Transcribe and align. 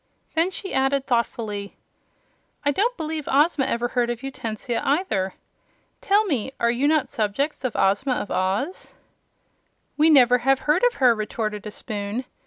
Then 0.33 0.49
she 0.49 0.73
added 0.73 1.05
thoughtfully, 1.05 1.77
"I 2.65 2.71
don't 2.71 2.97
believe 2.97 3.27
Ozma 3.31 3.65
ever 3.65 3.89
heard 3.89 4.09
of 4.09 4.23
Utensia, 4.23 4.81
either. 4.83 5.35
Tell 6.01 6.25
me, 6.25 6.51
are 6.59 6.71
you 6.71 6.87
not 6.87 7.07
subjects 7.07 7.63
of 7.63 7.75
Ozma 7.75 8.13
of 8.13 8.31
Oz?" 8.31 8.95
"We 9.97 10.07
have 10.07 10.13
never 10.15 10.37
heard 10.39 10.83
of 10.85 10.95
her," 10.95 11.13
retorted 11.13 11.67
a 11.67 11.71
spoon. 11.71 12.25